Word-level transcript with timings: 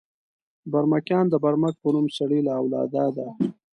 برمکیان 0.71 1.25
د 1.29 1.33
برمک 1.43 1.75
په 1.81 1.87
نوم 1.93 2.07
سړي 2.17 2.39
له 2.47 2.51
اولاده 2.59 3.05
دي. 3.15 3.27